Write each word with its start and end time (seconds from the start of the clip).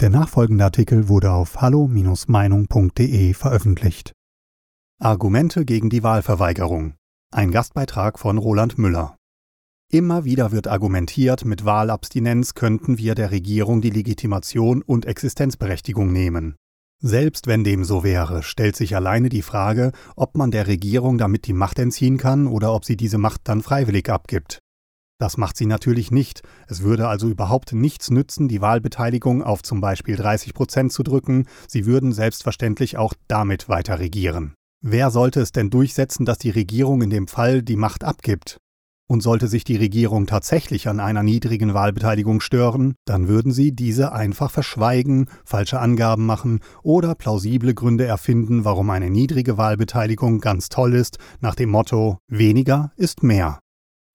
Der 0.00 0.10
nachfolgende 0.10 0.64
Artikel 0.64 1.08
wurde 1.08 1.30
auf 1.30 1.60
hallo-meinung.de 1.60 3.32
veröffentlicht. 3.32 4.12
Argumente 5.00 5.64
gegen 5.64 5.88
die 5.88 6.02
Wahlverweigerung. 6.02 6.94
Ein 7.32 7.52
Gastbeitrag 7.52 8.18
von 8.18 8.38
Roland 8.38 8.76
Müller. 8.76 9.16
Immer 9.92 10.24
wieder 10.24 10.50
wird 10.50 10.66
argumentiert, 10.66 11.44
mit 11.44 11.64
Wahlabstinenz 11.64 12.54
könnten 12.54 12.98
wir 12.98 13.14
der 13.14 13.30
Regierung 13.30 13.80
die 13.80 13.90
Legitimation 13.90 14.82
und 14.82 15.06
Existenzberechtigung 15.06 16.12
nehmen. 16.12 16.56
Selbst 17.00 17.46
wenn 17.46 17.62
dem 17.62 17.84
so 17.84 18.02
wäre, 18.02 18.42
stellt 18.42 18.74
sich 18.74 18.96
alleine 18.96 19.28
die 19.28 19.42
Frage, 19.42 19.92
ob 20.16 20.36
man 20.36 20.50
der 20.50 20.66
Regierung 20.66 21.18
damit 21.18 21.46
die 21.46 21.52
Macht 21.52 21.78
entziehen 21.78 22.18
kann 22.18 22.48
oder 22.48 22.74
ob 22.74 22.84
sie 22.84 22.96
diese 22.96 23.18
Macht 23.18 23.42
dann 23.44 23.62
freiwillig 23.62 24.10
abgibt. 24.10 24.58
Das 25.24 25.38
macht 25.38 25.56
sie 25.56 25.64
natürlich 25.64 26.10
nicht. 26.10 26.42
Es 26.68 26.82
würde 26.82 27.08
also 27.08 27.28
überhaupt 27.30 27.72
nichts 27.72 28.10
nützen, 28.10 28.46
die 28.46 28.60
Wahlbeteiligung 28.60 29.42
auf 29.42 29.62
zum 29.62 29.80
Beispiel 29.80 30.16
30 30.16 30.52
Prozent 30.52 30.92
zu 30.92 31.02
drücken. 31.02 31.46
Sie 31.66 31.86
würden 31.86 32.12
selbstverständlich 32.12 32.98
auch 32.98 33.14
damit 33.26 33.70
weiter 33.70 34.00
regieren. 34.00 34.52
Wer 34.82 35.10
sollte 35.10 35.40
es 35.40 35.50
denn 35.50 35.70
durchsetzen, 35.70 36.26
dass 36.26 36.36
die 36.36 36.50
Regierung 36.50 37.00
in 37.00 37.08
dem 37.08 37.26
Fall 37.26 37.62
die 37.62 37.76
Macht 37.76 38.04
abgibt? 38.04 38.58
Und 39.08 39.22
sollte 39.22 39.48
sich 39.48 39.64
die 39.64 39.78
Regierung 39.78 40.26
tatsächlich 40.26 40.88
an 40.88 41.00
einer 41.00 41.22
niedrigen 41.22 41.72
Wahlbeteiligung 41.72 42.42
stören, 42.42 42.94
dann 43.06 43.26
würden 43.26 43.50
sie 43.50 43.72
diese 43.72 44.12
einfach 44.12 44.50
verschweigen, 44.50 45.30
falsche 45.46 45.80
Angaben 45.80 46.26
machen 46.26 46.60
oder 46.82 47.14
plausible 47.14 47.72
Gründe 47.72 48.04
erfinden, 48.04 48.66
warum 48.66 48.90
eine 48.90 49.08
niedrige 49.08 49.56
Wahlbeteiligung 49.56 50.40
ganz 50.40 50.68
toll 50.68 50.92
ist, 50.92 51.16
nach 51.40 51.54
dem 51.54 51.70
Motto 51.70 52.18
weniger 52.28 52.92
ist 52.96 53.22
mehr. 53.22 53.60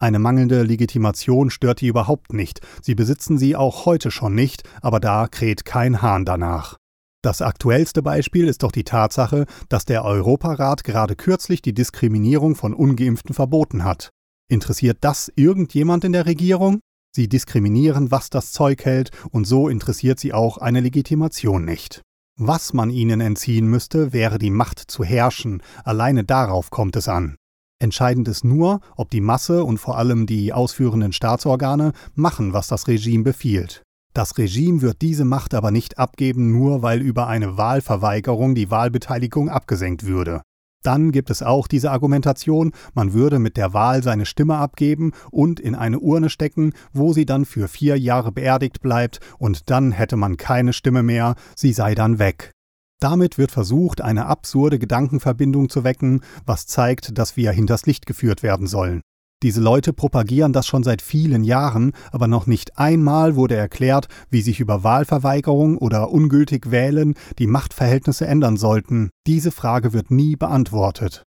Eine 0.02 0.20
mangelnde 0.20 0.64
Legitimation 0.64 1.50
stört 1.50 1.82
die 1.82 1.88
überhaupt 1.88 2.32
nicht, 2.32 2.62
sie 2.82 2.96
besitzen 2.96 3.38
sie 3.38 3.58
auch 3.58 3.86
heute 3.86 4.12
schon 4.12 4.34
nicht, 4.34 4.64
aber 4.82 5.02
da 5.02 5.28
kräht 5.28 5.66
kein 5.66 6.02
Hahn 6.02 6.24
danach. 6.24 6.78
Das 7.22 7.42
aktuellste 7.42 8.02
Beispiel 8.02 8.48
ist 8.48 8.64
doch 8.64 8.72
die 8.72 8.86
Tatsache, 8.86 9.46
dass 9.68 9.84
der 9.84 10.06
Europarat 10.06 10.86
gerade 10.86 11.18
kürzlich 11.18 11.62
die 11.62 11.74
Diskriminierung 11.74 12.56
von 12.56 12.74
ungeimpften 12.74 13.36
verboten 13.36 13.84
hat. 13.84 14.10
Interessiert 14.50 15.00
das 15.02 15.30
irgendjemand 15.36 16.06
in 16.06 16.14
der 16.14 16.26
Regierung? 16.26 16.80
Sie 17.14 17.28
diskriminieren, 17.28 18.10
was 18.10 18.30
das 18.30 18.54
Zeug 18.54 18.86
hält, 18.86 19.12
und 19.32 19.46
so 19.46 19.68
interessiert 19.68 20.20
sie 20.20 20.32
auch 20.32 20.58
eine 20.60 20.80
Legitimation 20.80 21.66
nicht. 21.66 22.02
Was 22.38 22.72
man 22.72 22.90
ihnen 22.90 23.20
entziehen 23.20 23.68
müsste, 23.68 24.14
wäre 24.14 24.40
die 24.40 24.50
Macht 24.50 24.80
zu 24.80 25.04
herrschen, 25.04 25.62
alleine 25.84 26.24
darauf 26.24 26.70
kommt 26.70 26.96
es 26.96 27.10
an. 27.10 27.36
Entscheidend 27.82 28.28
ist 28.28 28.44
nur, 28.44 28.82
ob 28.98 29.10
die 29.10 29.22
Masse 29.22 29.64
und 29.64 29.78
vor 29.78 29.98
allem 29.98 30.26
die 30.26 30.52
ausführenden 30.52 31.14
Staatsorgane 31.14 31.94
machen, 32.14 32.52
was 32.52 32.68
das 32.68 32.90
Regime 32.90 33.24
befiehlt. 33.24 33.84
Das 34.14 34.38
Regime 34.38 34.82
wird 34.82 35.02
diese 35.02 35.24
Macht 35.24 35.54
aber 35.54 35.72
nicht 35.72 35.98
abgeben, 35.98 36.52
nur 36.52 36.82
weil 36.82 37.02
über 37.02 37.28
eine 37.28 37.58
Wahlverweigerung 37.58 38.54
die 38.54 38.70
Wahlbeteiligung 38.70 39.48
abgesenkt 39.48 40.06
würde. 40.06 40.42
Dann 40.84 41.12
gibt 41.12 41.30
es 41.30 41.42
auch 41.42 41.68
diese 41.68 41.92
Argumentation, 41.92 42.72
man 42.94 43.14
würde 43.14 43.40
mit 43.40 43.56
der 43.56 43.74
Wahl 43.74 44.04
seine 44.04 44.26
Stimme 44.26 44.58
abgeben 44.58 45.12
und 45.32 45.60
in 45.60 45.76
eine 45.76 46.00
Urne 46.00 46.30
stecken, 46.30 46.74
wo 46.92 47.14
sie 47.14 47.26
dann 47.26 47.46
für 47.46 47.68
vier 47.68 47.98
Jahre 47.98 48.32
beerdigt 48.32 48.82
bleibt, 48.82 49.20
und 49.38 49.70
dann 49.70 49.92
hätte 49.92 50.18
man 50.18 50.38
keine 50.38 50.74
Stimme 50.74 51.04
mehr, 51.04 51.36
sie 51.56 51.74
sei 51.74 51.96
dann 51.96 52.20
weg. 52.20 52.52
Damit 53.00 53.38
wird 53.38 53.52
versucht, 53.52 54.02
eine 54.02 54.26
absurde 54.26 54.78
Gedankenverbindung 54.78 55.70
zu 55.70 55.84
wecken, 55.84 56.22
was 56.46 56.66
zeigt, 56.66 57.18
dass 57.18 57.38
wir 57.38 57.52
hinters 57.52 57.86
Licht 57.86 58.06
geführt 58.06 58.44
werden 58.44 58.68
sollen. 58.68 59.02
Diese 59.42 59.62
Leute 59.62 59.94
propagieren 59.94 60.52
das 60.52 60.68
schon 60.68 60.84
seit 60.84 61.02
vielen 61.02 61.46
Jahren, 61.46 61.94
aber 62.12 62.28
noch 62.28 62.46
nicht 62.46 62.78
einmal 62.78 63.38
wurde 63.38 63.56
erklärt, 63.56 64.10
wie 64.30 64.42
sich 64.42 64.60
über 64.60 64.84
Wahlverweigerung 64.84 65.78
oder 65.78 66.12
ungültig 66.12 66.72
Wählen 66.72 67.14
die 67.38 67.48
Machtverhältnisse 67.48 68.28
ändern 68.28 68.58
sollten. 68.58 69.12
Diese 69.28 69.52
Frage 69.52 69.94
wird 69.94 70.12
nie 70.12 70.36
beantwortet. 70.36 71.24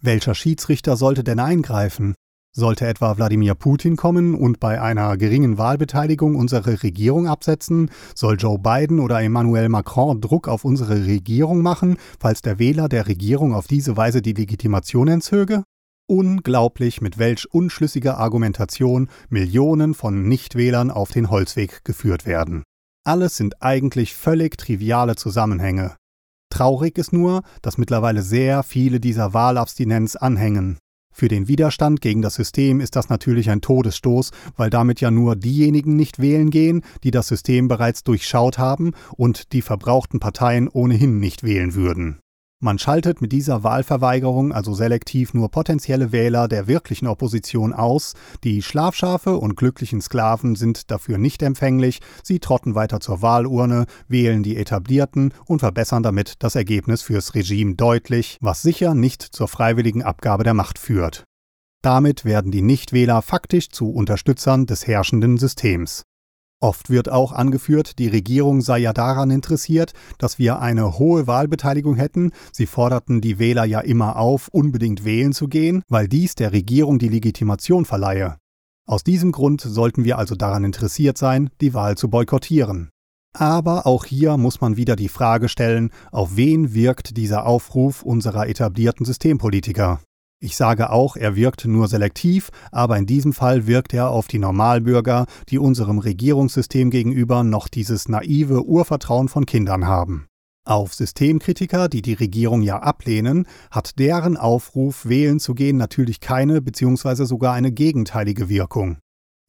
Welcher 0.00 0.36
Schiedsrichter 0.36 0.96
sollte 0.96 1.24
denn 1.24 1.40
eingreifen? 1.40 2.14
Sollte 2.58 2.86
etwa 2.86 3.14
Wladimir 3.18 3.54
Putin 3.54 3.96
kommen 3.96 4.34
und 4.34 4.60
bei 4.60 4.80
einer 4.80 5.18
geringen 5.18 5.58
Wahlbeteiligung 5.58 6.36
unsere 6.36 6.82
Regierung 6.82 7.28
absetzen? 7.28 7.90
Soll 8.14 8.36
Joe 8.38 8.58
Biden 8.58 8.98
oder 8.98 9.20
Emmanuel 9.20 9.68
Macron 9.68 10.22
Druck 10.22 10.48
auf 10.48 10.64
unsere 10.64 11.04
Regierung 11.04 11.60
machen, 11.60 11.98
falls 12.18 12.40
der 12.40 12.58
Wähler 12.58 12.88
der 12.88 13.08
Regierung 13.08 13.52
auf 13.52 13.66
diese 13.66 13.98
Weise 13.98 14.22
die 14.22 14.32
Legitimation 14.32 15.06
entzöge? 15.06 15.64
Unglaublich, 16.08 17.02
mit 17.02 17.18
welch 17.18 17.46
unschlüssiger 17.52 18.16
Argumentation 18.16 19.10
Millionen 19.28 19.92
von 19.92 20.26
Nichtwählern 20.26 20.90
auf 20.90 21.10
den 21.10 21.28
Holzweg 21.28 21.84
geführt 21.84 22.24
werden. 22.24 22.62
Alles 23.04 23.36
sind 23.36 23.60
eigentlich 23.62 24.14
völlig 24.14 24.56
triviale 24.56 25.16
Zusammenhänge. 25.16 25.94
Traurig 26.48 26.96
ist 26.96 27.12
nur, 27.12 27.42
dass 27.60 27.76
mittlerweile 27.76 28.22
sehr 28.22 28.62
viele 28.62 28.98
dieser 28.98 29.34
Wahlabstinenz 29.34 30.16
anhängen. 30.16 30.78
Für 31.18 31.28
den 31.28 31.48
Widerstand 31.48 32.02
gegen 32.02 32.20
das 32.20 32.34
System 32.34 32.78
ist 32.78 32.94
das 32.94 33.08
natürlich 33.08 33.48
ein 33.48 33.62
Todesstoß, 33.62 34.32
weil 34.54 34.68
damit 34.68 35.00
ja 35.00 35.10
nur 35.10 35.34
diejenigen 35.34 35.96
nicht 35.96 36.18
wählen 36.18 36.50
gehen, 36.50 36.82
die 37.04 37.10
das 37.10 37.28
System 37.28 37.68
bereits 37.68 38.04
durchschaut 38.04 38.58
haben 38.58 38.92
und 39.16 39.54
die 39.54 39.62
verbrauchten 39.62 40.20
Parteien 40.20 40.68
ohnehin 40.68 41.18
nicht 41.18 41.42
wählen 41.42 41.74
würden. 41.74 42.18
Man 42.66 42.80
schaltet 42.80 43.20
mit 43.20 43.30
dieser 43.30 43.62
Wahlverweigerung 43.62 44.50
also 44.50 44.74
selektiv 44.74 45.34
nur 45.34 45.52
potenzielle 45.52 46.10
Wähler 46.10 46.48
der 46.48 46.66
wirklichen 46.66 47.06
Opposition 47.06 47.72
aus, 47.72 48.14
die 48.42 48.60
Schlafschafe 48.60 49.36
und 49.36 49.56
glücklichen 49.56 50.00
Sklaven 50.00 50.56
sind 50.56 50.90
dafür 50.90 51.16
nicht 51.16 51.42
empfänglich, 51.44 52.00
sie 52.24 52.40
trotten 52.40 52.74
weiter 52.74 52.98
zur 52.98 53.22
Wahlurne, 53.22 53.86
wählen 54.08 54.42
die 54.42 54.56
Etablierten 54.56 55.32
und 55.44 55.60
verbessern 55.60 56.02
damit 56.02 56.42
das 56.42 56.56
Ergebnis 56.56 57.02
fürs 57.02 57.36
Regime 57.36 57.76
deutlich, 57.76 58.36
was 58.40 58.62
sicher 58.62 58.96
nicht 58.96 59.22
zur 59.22 59.46
freiwilligen 59.46 60.02
Abgabe 60.02 60.42
der 60.42 60.54
Macht 60.54 60.80
führt. 60.80 61.22
Damit 61.82 62.24
werden 62.24 62.50
die 62.50 62.62
Nichtwähler 62.62 63.22
faktisch 63.22 63.68
zu 63.68 63.92
Unterstützern 63.92 64.66
des 64.66 64.88
herrschenden 64.88 65.38
Systems. 65.38 66.02
Oft 66.60 66.88
wird 66.88 67.10
auch 67.10 67.32
angeführt, 67.32 67.98
die 67.98 68.08
Regierung 68.08 68.62
sei 68.62 68.78
ja 68.78 68.94
daran 68.94 69.30
interessiert, 69.30 69.92
dass 70.18 70.38
wir 70.38 70.58
eine 70.60 70.98
hohe 70.98 71.26
Wahlbeteiligung 71.26 71.96
hätten. 71.96 72.32
Sie 72.50 72.66
forderten 72.66 73.20
die 73.20 73.38
Wähler 73.38 73.64
ja 73.64 73.80
immer 73.80 74.16
auf, 74.16 74.48
unbedingt 74.48 75.04
wählen 75.04 75.32
zu 75.32 75.48
gehen, 75.48 75.82
weil 75.88 76.08
dies 76.08 76.34
der 76.34 76.52
Regierung 76.52 76.98
die 76.98 77.10
Legitimation 77.10 77.84
verleihe. 77.84 78.38
Aus 78.86 79.04
diesem 79.04 79.32
Grund 79.32 79.60
sollten 79.60 80.04
wir 80.04 80.16
also 80.16 80.34
daran 80.34 80.64
interessiert 80.64 81.18
sein, 81.18 81.50
die 81.60 81.74
Wahl 81.74 81.98
zu 81.98 82.08
boykottieren. 82.08 82.90
Aber 83.34 83.86
auch 83.86 84.06
hier 84.06 84.38
muss 84.38 84.62
man 84.62 84.78
wieder 84.78 84.96
die 84.96 85.10
Frage 85.10 85.50
stellen, 85.50 85.90
auf 86.10 86.36
wen 86.36 86.72
wirkt 86.72 87.18
dieser 87.18 87.44
Aufruf 87.44 88.02
unserer 88.02 88.48
etablierten 88.48 89.04
Systempolitiker? 89.04 90.00
Ich 90.38 90.56
sage 90.56 90.90
auch, 90.90 91.16
er 91.16 91.34
wirkt 91.34 91.64
nur 91.64 91.88
selektiv, 91.88 92.50
aber 92.70 92.98
in 92.98 93.06
diesem 93.06 93.32
Fall 93.32 93.66
wirkt 93.66 93.94
er 93.94 94.10
auf 94.10 94.28
die 94.28 94.38
Normalbürger, 94.38 95.24
die 95.48 95.58
unserem 95.58 95.98
Regierungssystem 95.98 96.90
gegenüber 96.90 97.42
noch 97.42 97.68
dieses 97.68 98.08
naive 98.08 98.66
Urvertrauen 98.66 99.28
von 99.28 99.46
Kindern 99.46 99.86
haben. 99.86 100.26
Auf 100.66 100.92
Systemkritiker, 100.94 101.88
die 101.88 102.02
die 102.02 102.12
Regierung 102.12 102.60
ja 102.60 102.80
ablehnen, 102.80 103.46
hat 103.70 103.98
deren 103.98 104.36
Aufruf, 104.36 105.06
wählen 105.06 105.40
zu 105.40 105.54
gehen, 105.54 105.78
natürlich 105.78 106.20
keine 106.20 106.60
bzw. 106.60 107.24
sogar 107.24 107.54
eine 107.54 107.72
gegenteilige 107.72 108.48
Wirkung. 108.50 108.98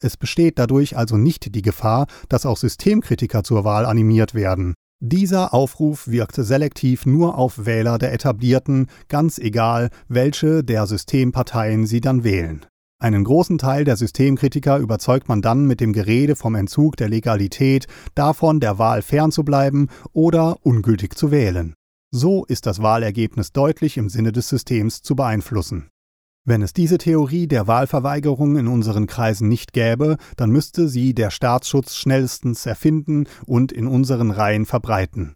Es 0.00 0.16
besteht 0.16 0.58
dadurch 0.58 0.96
also 0.96 1.16
nicht 1.16 1.54
die 1.54 1.62
Gefahr, 1.62 2.06
dass 2.28 2.46
auch 2.46 2.56
Systemkritiker 2.56 3.42
zur 3.42 3.64
Wahl 3.64 3.84
animiert 3.84 4.32
werden. 4.32 4.74
Dieser 5.00 5.54
Aufruf 5.54 6.08
wirkte 6.08 6.42
selektiv 6.42 7.06
nur 7.06 7.38
auf 7.38 7.66
Wähler 7.66 7.98
der 7.98 8.12
Etablierten, 8.12 8.88
ganz 9.08 9.38
egal, 9.38 9.90
welche 10.08 10.64
der 10.64 10.88
Systemparteien 10.88 11.86
sie 11.86 12.00
dann 12.00 12.24
wählen. 12.24 12.66
Einen 13.00 13.22
großen 13.22 13.58
Teil 13.58 13.84
der 13.84 13.96
Systemkritiker 13.96 14.76
überzeugt 14.78 15.28
man 15.28 15.40
dann 15.40 15.68
mit 15.68 15.78
dem 15.80 15.92
Gerede 15.92 16.34
vom 16.34 16.56
Entzug 16.56 16.96
der 16.96 17.08
Legalität, 17.08 17.86
davon 18.16 18.58
der 18.58 18.80
Wahl 18.80 19.02
fernzubleiben 19.02 19.88
oder 20.12 20.56
ungültig 20.62 21.16
zu 21.16 21.30
wählen. 21.30 21.74
So 22.10 22.44
ist 22.46 22.66
das 22.66 22.82
Wahlergebnis 22.82 23.52
deutlich 23.52 23.98
im 23.98 24.08
Sinne 24.08 24.32
des 24.32 24.48
Systems 24.48 25.02
zu 25.02 25.14
beeinflussen. 25.14 25.90
Wenn 26.48 26.62
es 26.62 26.72
diese 26.72 26.96
Theorie 26.96 27.46
der 27.46 27.66
Wahlverweigerung 27.66 28.56
in 28.56 28.68
unseren 28.68 29.06
Kreisen 29.06 29.48
nicht 29.48 29.74
gäbe, 29.74 30.16
dann 30.38 30.48
müsste 30.48 30.88
sie 30.88 31.12
der 31.12 31.28
Staatsschutz 31.28 31.94
schnellstens 31.94 32.64
erfinden 32.64 33.26
und 33.44 33.70
in 33.70 33.86
unseren 33.86 34.30
Reihen 34.30 34.64
verbreiten. 34.64 35.34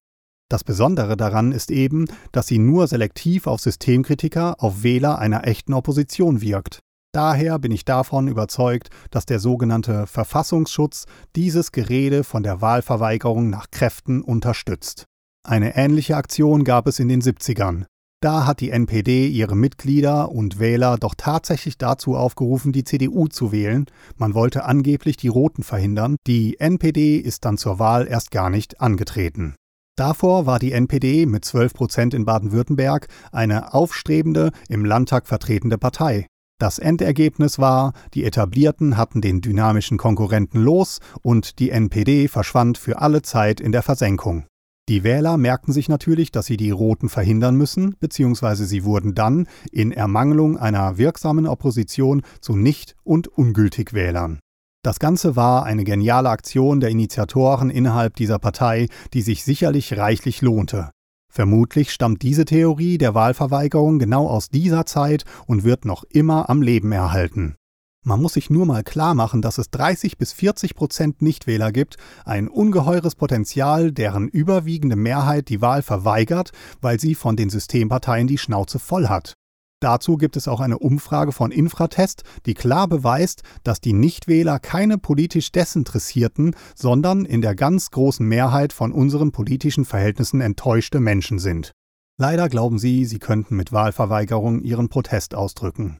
Das 0.48 0.64
Besondere 0.64 1.18
daran 1.18 1.52
ist 1.52 1.70
eben, 1.70 2.06
dass 2.32 2.46
sie 2.46 2.58
nur 2.58 2.86
selektiv 2.86 3.46
auf 3.46 3.60
Systemkritiker, 3.60 4.56
auf 4.58 4.84
Wähler 4.84 5.18
einer 5.18 5.46
echten 5.46 5.74
Opposition 5.74 6.40
wirkt. 6.40 6.78
Daher 7.12 7.58
bin 7.58 7.72
ich 7.72 7.84
davon 7.84 8.26
überzeugt, 8.26 8.88
dass 9.10 9.26
der 9.26 9.38
sogenannte 9.38 10.06
Verfassungsschutz 10.06 11.04
dieses 11.36 11.72
Gerede 11.72 12.24
von 12.24 12.42
der 12.42 12.62
Wahlverweigerung 12.62 13.50
nach 13.50 13.66
Kräften 13.70 14.22
unterstützt. 14.22 15.04
Eine 15.46 15.76
ähnliche 15.76 16.16
Aktion 16.16 16.64
gab 16.64 16.86
es 16.86 16.98
in 17.00 17.08
den 17.08 17.20
70ern. 17.20 17.84
Da 18.22 18.46
hat 18.46 18.60
die 18.60 18.70
NPD 18.70 19.26
ihre 19.26 19.56
Mitglieder 19.56 20.30
und 20.30 20.60
Wähler 20.60 20.96
doch 20.96 21.16
tatsächlich 21.16 21.76
dazu 21.76 22.14
aufgerufen, 22.14 22.70
die 22.70 22.84
CDU 22.84 23.26
zu 23.26 23.50
wählen. 23.50 23.86
Man 24.16 24.32
wollte 24.34 24.64
angeblich 24.64 25.16
die 25.16 25.26
Roten 25.26 25.64
verhindern. 25.64 26.14
Die 26.28 26.60
NPD 26.60 27.16
ist 27.16 27.44
dann 27.44 27.58
zur 27.58 27.80
Wahl 27.80 28.06
erst 28.06 28.30
gar 28.30 28.48
nicht 28.48 28.80
angetreten. 28.80 29.56
Davor 29.96 30.46
war 30.46 30.60
die 30.60 30.70
NPD 30.70 31.26
mit 31.26 31.44
12 31.44 31.74
Prozent 31.74 32.14
in 32.14 32.24
Baden-Württemberg 32.24 33.08
eine 33.32 33.74
aufstrebende, 33.74 34.52
im 34.68 34.84
Landtag 34.84 35.26
vertretende 35.26 35.76
Partei. 35.76 36.28
Das 36.60 36.78
Endergebnis 36.78 37.58
war, 37.58 37.92
die 38.14 38.22
Etablierten 38.22 38.96
hatten 38.96 39.20
den 39.20 39.40
dynamischen 39.40 39.98
Konkurrenten 39.98 40.62
los 40.62 41.00
und 41.22 41.58
die 41.58 41.70
NPD 41.70 42.28
verschwand 42.28 42.78
für 42.78 43.00
alle 43.00 43.22
Zeit 43.22 43.60
in 43.60 43.72
der 43.72 43.82
Versenkung. 43.82 44.46
Die 44.88 45.04
Wähler 45.04 45.36
merkten 45.36 45.72
sich 45.72 45.88
natürlich, 45.88 46.32
dass 46.32 46.46
sie 46.46 46.56
die 46.56 46.72
Roten 46.72 47.08
verhindern 47.08 47.56
müssen, 47.56 47.94
beziehungsweise 48.00 48.66
sie 48.66 48.84
wurden 48.84 49.14
dann 49.14 49.46
in 49.70 49.92
Ermangelung 49.92 50.56
einer 50.56 50.98
wirksamen 50.98 51.46
Opposition 51.46 52.22
zu 52.40 52.56
Nicht- 52.56 52.96
und 53.04 53.28
Ungültigwählern. 53.28 54.40
Das 54.84 54.98
Ganze 54.98 55.36
war 55.36 55.64
eine 55.64 55.84
geniale 55.84 56.30
Aktion 56.30 56.80
der 56.80 56.90
Initiatoren 56.90 57.70
innerhalb 57.70 58.16
dieser 58.16 58.40
Partei, 58.40 58.88
die 59.14 59.22
sich 59.22 59.44
sicherlich 59.44 59.96
reichlich 59.96 60.42
lohnte. 60.42 60.90
Vermutlich 61.32 61.92
stammt 61.92 62.22
diese 62.22 62.44
Theorie 62.44 62.98
der 62.98 63.14
Wahlverweigerung 63.14 64.00
genau 64.00 64.26
aus 64.26 64.48
dieser 64.48 64.84
Zeit 64.84 65.24
und 65.46 65.62
wird 65.62 65.84
noch 65.84 66.02
immer 66.10 66.50
am 66.50 66.60
Leben 66.60 66.90
erhalten. 66.90 67.54
Man 68.04 68.20
muss 68.20 68.32
sich 68.32 68.50
nur 68.50 68.66
mal 68.66 68.82
klar 68.82 69.14
machen, 69.14 69.42
dass 69.42 69.58
es 69.58 69.70
30 69.70 70.18
bis 70.18 70.32
40 70.32 70.74
Prozent 70.74 71.22
Nichtwähler 71.22 71.70
gibt, 71.70 71.98
ein 72.24 72.48
ungeheures 72.48 73.14
Potenzial, 73.14 73.92
deren 73.92 74.26
überwiegende 74.26 74.96
Mehrheit 74.96 75.48
die 75.48 75.60
Wahl 75.60 75.82
verweigert, 75.82 76.50
weil 76.80 76.98
sie 76.98 77.14
von 77.14 77.36
den 77.36 77.48
Systemparteien 77.48 78.26
die 78.26 78.38
Schnauze 78.38 78.80
voll 78.80 79.08
hat. 79.08 79.34
Dazu 79.78 80.16
gibt 80.16 80.36
es 80.36 80.48
auch 80.48 80.58
eine 80.58 80.80
Umfrage 80.80 81.30
von 81.30 81.52
Infratest, 81.52 82.24
die 82.44 82.54
klar 82.54 82.88
beweist, 82.88 83.42
dass 83.62 83.80
die 83.80 83.92
Nichtwähler 83.92 84.58
keine 84.58 84.98
politisch 84.98 85.52
Desinteressierten, 85.52 86.56
sondern 86.74 87.24
in 87.24 87.40
der 87.40 87.54
ganz 87.54 87.92
großen 87.92 88.26
Mehrheit 88.26 88.72
von 88.72 88.90
unseren 88.90 89.30
politischen 89.30 89.84
Verhältnissen 89.84 90.40
enttäuschte 90.40 90.98
Menschen 90.98 91.38
sind. 91.38 91.70
Leider 92.18 92.48
glauben 92.48 92.80
sie, 92.80 93.04
sie 93.04 93.20
könnten 93.20 93.54
mit 93.56 93.72
Wahlverweigerung 93.72 94.60
ihren 94.60 94.88
Protest 94.88 95.36
ausdrücken. 95.36 95.98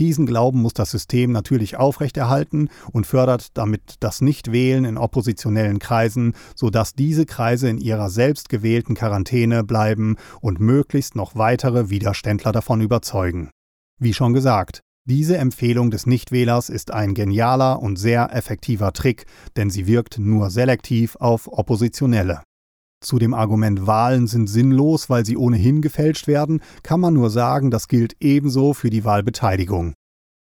Diesen 0.00 0.26
Glauben 0.26 0.60
muss 0.60 0.74
das 0.74 0.90
System 0.90 1.30
natürlich 1.30 1.76
aufrechterhalten 1.76 2.68
und 2.90 3.06
fördert 3.06 3.56
damit 3.56 3.94
das 4.00 4.20
Nichtwählen 4.20 4.84
in 4.84 4.98
oppositionellen 4.98 5.78
Kreisen, 5.78 6.34
sodass 6.56 6.94
diese 6.94 7.26
Kreise 7.26 7.68
in 7.68 7.78
ihrer 7.78 8.10
selbst 8.10 8.48
gewählten 8.48 8.96
Quarantäne 8.96 9.62
bleiben 9.62 10.16
und 10.40 10.58
möglichst 10.58 11.14
noch 11.14 11.36
weitere 11.36 11.90
Widerständler 11.90 12.50
davon 12.50 12.80
überzeugen. 12.80 13.50
Wie 14.00 14.14
schon 14.14 14.32
gesagt, 14.32 14.80
diese 15.06 15.36
Empfehlung 15.36 15.92
des 15.92 16.06
Nichtwählers 16.06 16.70
ist 16.70 16.90
ein 16.90 17.14
genialer 17.14 17.80
und 17.80 17.96
sehr 17.96 18.34
effektiver 18.34 18.92
Trick, 18.92 19.26
denn 19.54 19.70
sie 19.70 19.86
wirkt 19.86 20.18
nur 20.18 20.50
selektiv 20.50 21.14
auf 21.16 21.46
Oppositionelle. 21.46 22.40
Zu 23.04 23.18
dem 23.18 23.34
Argument 23.34 23.86
Wahlen 23.86 24.26
sind 24.26 24.48
sinnlos, 24.48 25.10
weil 25.10 25.26
sie 25.26 25.36
ohnehin 25.36 25.82
gefälscht 25.82 26.26
werden, 26.26 26.62
kann 26.82 27.00
man 27.00 27.12
nur 27.12 27.28
sagen, 27.28 27.70
das 27.70 27.86
gilt 27.86 28.16
ebenso 28.20 28.72
für 28.72 28.88
die 28.88 29.04
Wahlbeteiligung. 29.04 29.92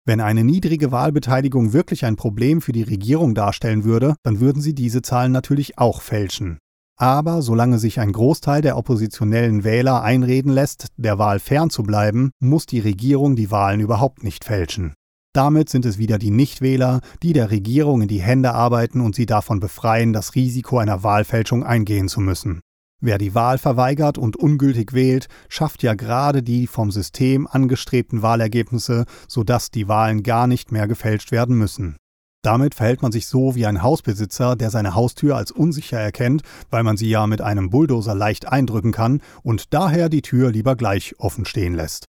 Wenn 0.04 0.20
eine 0.20 0.44
niedrige 0.44 0.92
Wahlbeteiligung 0.92 1.72
wirklich 1.72 2.04
ein 2.04 2.16
Problem 2.16 2.60
für 2.60 2.72
die 2.72 2.82
Regierung 2.82 3.34
darstellen 3.34 3.84
würde, 3.84 4.14
dann 4.24 4.40
würden 4.40 4.60
sie 4.60 4.74
diese 4.74 5.00
Zahlen 5.00 5.32
natürlich 5.32 5.78
auch 5.78 6.02
fälschen. 6.02 6.58
Aber 6.98 7.40
solange 7.40 7.78
sich 7.78 7.98
ein 7.98 8.12
Großteil 8.12 8.60
der 8.60 8.76
oppositionellen 8.76 9.64
Wähler 9.64 10.02
einreden 10.02 10.52
lässt, 10.52 10.88
der 10.98 11.18
Wahl 11.18 11.38
fernzubleiben, 11.38 12.30
muss 12.40 12.66
die 12.66 12.80
Regierung 12.80 13.36
die 13.36 13.50
Wahlen 13.50 13.80
überhaupt 13.80 14.22
nicht 14.22 14.44
fälschen. 14.44 14.92
Damit 15.32 15.68
sind 15.68 15.86
es 15.86 15.96
wieder 15.96 16.18
die 16.18 16.32
Nichtwähler, 16.32 17.00
die 17.22 17.32
der 17.32 17.52
Regierung 17.52 18.02
in 18.02 18.08
die 18.08 18.20
Hände 18.20 18.52
arbeiten 18.52 19.00
und 19.00 19.14
sie 19.14 19.26
davon 19.26 19.60
befreien, 19.60 20.12
das 20.12 20.34
Risiko 20.34 20.78
einer 20.78 21.04
Wahlfälschung 21.04 21.62
eingehen 21.62 22.08
zu 22.08 22.20
müssen. 22.20 22.60
Wer 23.00 23.16
die 23.16 23.34
Wahl 23.34 23.56
verweigert 23.56 24.18
und 24.18 24.36
ungültig 24.36 24.92
wählt, 24.92 25.28
schafft 25.48 25.84
ja 25.84 25.94
gerade 25.94 26.42
die 26.42 26.66
vom 26.66 26.90
System 26.90 27.46
angestrebten 27.46 28.22
Wahlergebnisse, 28.22 29.04
sodass 29.28 29.70
die 29.70 29.86
Wahlen 29.86 30.22
gar 30.24 30.48
nicht 30.48 30.72
mehr 30.72 30.88
gefälscht 30.88 31.30
werden 31.30 31.56
müssen. 31.56 31.96
Damit 32.42 32.74
verhält 32.74 33.00
man 33.00 33.12
sich 33.12 33.26
so 33.26 33.54
wie 33.54 33.66
ein 33.66 33.82
Hausbesitzer, 33.82 34.56
der 34.56 34.70
seine 34.70 34.94
Haustür 34.94 35.36
als 35.36 35.52
unsicher 35.52 35.98
erkennt, 35.98 36.42
weil 36.70 36.82
man 36.82 36.96
sie 36.96 37.08
ja 37.08 37.26
mit 37.26 37.40
einem 37.40 37.70
Bulldozer 37.70 38.14
leicht 38.14 38.48
eindrücken 38.48 38.92
kann 38.92 39.22
und 39.42 39.72
daher 39.72 40.08
die 40.08 40.22
Tür 40.22 40.50
lieber 40.50 40.74
gleich 40.74 41.14
offen 41.18 41.44
stehen 41.44 41.74
lässt. 41.74 42.09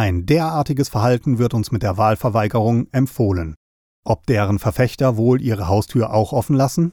Ein 0.00 0.24
derartiges 0.24 0.88
Verhalten 0.88 1.36
wird 1.36 1.52
uns 1.52 1.72
mit 1.72 1.82
der 1.82 1.98
Wahlverweigerung 1.98 2.86
empfohlen. 2.90 3.54
Ob 4.02 4.24
deren 4.24 4.58
Verfechter 4.58 5.18
wohl 5.18 5.42
ihre 5.42 5.68
Haustür 5.68 6.14
auch 6.14 6.32
offen 6.32 6.56
lassen? 6.56 6.90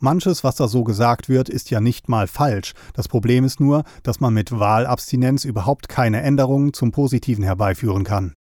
Manches, 0.00 0.42
was 0.42 0.56
da 0.56 0.66
so 0.66 0.82
gesagt 0.82 1.28
wird, 1.28 1.50
ist 1.50 1.68
ja 1.68 1.82
nicht 1.82 2.08
mal 2.08 2.26
falsch. 2.26 2.72
Das 2.94 3.08
Problem 3.08 3.44
ist 3.44 3.60
nur, 3.60 3.84
dass 4.04 4.20
man 4.20 4.32
mit 4.32 4.58
Wahlabstinenz 4.58 5.44
überhaupt 5.44 5.90
keine 5.90 6.22
Änderungen 6.22 6.72
zum 6.72 6.92
Positiven 6.92 7.44
herbeiführen 7.44 8.04
kann. 8.04 8.32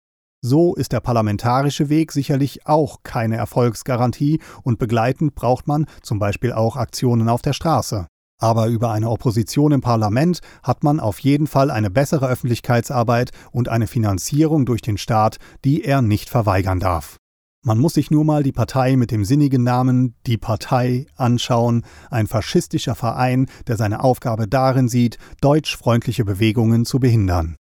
So 0.40 0.76
ist 0.76 0.92
der 0.92 1.00
parlamentarische 1.00 1.88
Weg 1.88 2.12
sicherlich 2.12 2.68
auch 2.68 2.98
keine 3.02 3.34
Erfolgsgarantie 3.34 4.40
und 4.62 4.78
begleitend 4.78 5.34
braucht 5.34 5.66
man 5.66 5.86
zum 6.02 6.20
Beispiel 6.20 6.52
auch 6.52 6.76
Aktionen 6.76 7.28
auf 7.28 7.42
der 7.42 7.52
Straße. 7.52 8.06
Aber 8.40 8.66
über 8.66 8.90
eine 8.90 9.10
Opposition 9.10 9.72
im 9.72 9.80
Parlament 9.80 10.40
hat 10.62 10.82
man 10.82 11.00
auf 11.00 11.18
jeden 11.20 11.46
Fall 11.46 11.70
eine 11.70 11.90
bessere 11.90 12.28
Öffentlichkeitsarbeit 12.28 13.30
und 13.52 13.68
eine 13.68 13.86
Finanzierung 13.86 14.66
durch 14.66 14.82
den 14.82 14.98
Staat, 14.98 15.38
die 15.64 15.84
er 15.84 16.02
nicht 16.02 16.30
verweigern 16.30 16.80
darf. 16.80 17.18
Man 17.66 17.78
muss 17.78 17.94
sich 17.94 18.10
nur 18.10 18.26
mal 18.26 18.42
die 18.42 18.52
Partei 18.52 18.94
mit 18.96 19.10
dem 19.10 19.24
sinnigen 19.24 19.62
Namen 19.62 20.14
Die 20.26 20.36
Partei 20.36 21.06
anschauen, 21.16 21.82
ein 22.10 22.26
faschistischer 22.26 22.94
Verein, 22.94 23.46
der 23.66 23.78
seine 23.78 24.04
Aufgabe 24.04 24.46
darin 24.46 24.88
sieht, 24.88 25.16
deutschfreundliche 25.40 26.26
Bewegungen 26.26 26.84
zu 26.84 27.00
behindern. 27.00 27.56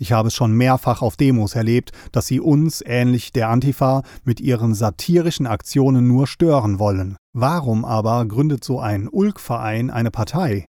Ich 0.00 0.12
habe 0.12 0.28
es 0.28 0.34
schon 0.34 0.52
mehrfach 0.52 1.02
auf 1.02 1.16
Demos 1.16 1.56
erlebt, 1.56 1.90
dass 2.12 2.28
sie 2.28 2.38
uns, 2.38 2.84
ähnlich 2.86 3.32
der 3.32 3.48
Antifa, 3.48 4.02
mit 4.22 4.40
ihren 4.40 4.74
satirischen 4.74 5.48
Aktionen 5.48 6.06
nur 6.06 6.28
stören 6.28 6.78
wollen. 6.78 7.16
Warum 7.40 7.84
aber 7.84 8.26
gründet 8.26 8.64
so 8.64 8.80
ein 8.80 9.06
Ulk-Verein 9.08 9.90
eine 9.90 10.10
Partei? 10.10 10.64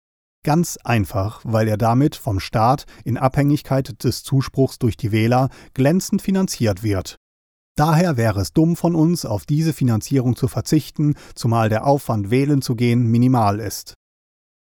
Ganz 0.43 0.75
einfach, 0.83 1.39
weil 1.45 1.65
er 1.65 1.77
damit 1.77 2.17
vom 2.17 2.41
Staat 2.41 2.83
in 3.05 3.17
Abhängigkeit 3.17 4.03
des 4.03 4.23
Zuspruchs 4.23 4.77
durch 4.77 4.97
die 4.97 5.13
Wähler 5.13 5.47
glänzend 5.73 6.21
finanziert 6.21 6.83
wird. 6.83 7.15
Daher 7.77 8.17
wäre 8.17 8.41
es 8.41 8.51
dumm 8.51 8.75
von 8.75 8.95
uns, 8.95 9.25
auf 9.25 9.45
diese 9.45 9.71
Finanzierung 9.71 10.35
zu 10.35 10.49
verzichten, 10.49 11.15
zumal 11.35 11.69
der 11.69 11.87
Aufwand, 11.87 12.31
wählen 12.31 12.61
zu 12.61 12.75
gehen, 12.75 13.07
minimal 13.07 13.61
ist. 13.61 13.93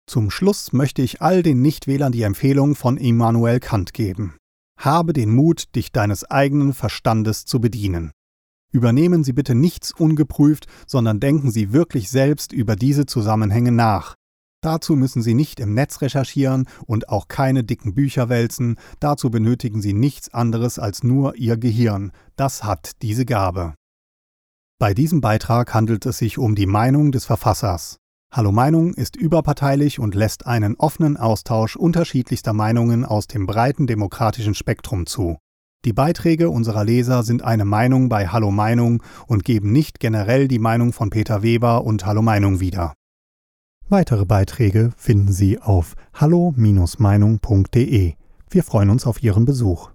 Zum 0.09 0.31
Schluss 0.31 0.71
möchte 0.71 1.01
ich 1.01 1.21
all 1.21 1.43
den 1.43 1.61
Nichtwählern 1.61 2.13
die 2.13 2.21
Empfehlung 2.21 2.75
von 2.75 2.95
Immanuel 2.95 3.59
Kant 3.59 3.93
geben. 3.93 4.37
Habe 4.79 5.11
den 5.11 5.35
Mut, 5.35 5.75
dich 5.75 5.91
deines 5.91 6.23
eigenen 6.23 6.73
Verstandes 6.73 7.43
zu 7.43 7.59
bedienen. 7.59 8.11
Übernehmen 8.71 9.23
Sie 9.23 9.33
bitte 9.33 9.55
nichts 9.55 9.91
ungeprüft, 9.91 10.67
sondern 10.85 11.19
denken 11.19 11.51
Sie 11.51 11.71
wirklich 11.71 12.09
selbst 12.09 12.51
über 12.51 12.75
diese 12.75 13.05
Zusammenhänge 13.05 13.71
nach. 13.71 14.15
Dazu 14.61 14.95
müssen 14.95 15.21
Sie 15.21 15.33
nicht 15.33 15.59
im 15.59 15.73
Netz 15.73 16.01
recherchieren 16.01 16.67
und 16.85 17.09
auch 17.09 17.27
keine 17.27 17.63
dicken 17.63 17.93
Bücher 17.93 18.27
wälzen, 18.27 18.77
dazu 18.99 19.29
benötigen 19.29 19.81
Sie 19.81 19.93
nichts 19.93 20.33
anderes 20.33 20.79
als 20.79 21.03
nur 21.03 21.35
Ihr 21.35 21.57
Gehirn, 21.57 22.11
das 22.35 22.63
hat 22.63 23.01
diese 23.01 23.25
Gabe. 23.25 23.75
Bei 24.79 24.93
diesem 24.93 25.21
Beitrag 25.21 25.73
handelt 25.73 26.05
es 26.05 26.17
sich 26.17 26.37
um 26.37 26.55
die 26.55 26.65
Meinung 26.65 27.11
des 27.11 27.25
Verfassers. 27.25 27.97
Hallo 28.31 28.51
Meinung 28.51 28.93
ist 28.93 29.15
überparteilich 29.15 29.99
und 29.99 30.13
lässt 30.13 30.45
einen 30.45 30.75
offenen 30.75 31.17
Austausch 31.17 31.75
unterschiedlichster 31.75 32.53
Meinungen 32.53 33.05
aus 33.05 33.27
dem 33.27 33.45
breiten 33.45 33.87
demokratischen 33.87 34.53
Spektrum 34.53 35.05
zu. 35.05 35.37
Die 35.85 35.93
Beiträge 35.93 36.49
unserer 36.49 36.83
Leser 36.83 37.23
sind 37.23 37.43
eine 37.43 37.65
Meinung 37.65 38.09
bei 38.09 38.27
Hallo 38.27 38.51
Meinung 38.51 39.03
und 39.27 39.45
geben 39.45 39.71
nicht 39.71 39.99
generell 39.99 40.47
die 40.47 40.59
Meinung 40.59 40.93
von 40.93 41.09
Peter 41.09 41.43
Weber 41.43 41.83
und 41.83 42.05
Hallo 42.05 42.21
Meinung 42.21 42.59
wieder. 42.59 42.93
Weitere 43.89 44.25
Beiträge 44.25 44.91
finden 44.97 45.31
Sie 45.31 45.61
auf 45.61 45.95
hallo-meinung.de. 46.13 48.13
Wir 48.49 48.63
freuen 48.63 48.89
uns 48.89 49.05
auf 49.05 49.23
Ihren 49.23 49.45
Besuch. 49.45 49.91